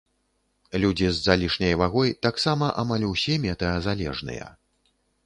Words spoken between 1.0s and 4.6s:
з залішняй вагой таксама амаль усе метэазалежныя.